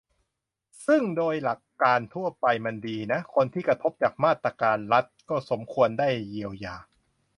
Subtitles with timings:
[0.85, 6.75] ซึ่งโดยหลักการทั่วไปมันดีนะ คนที่กระทบจากมาตรการรัฐ ก็สมควรได้เยียวยา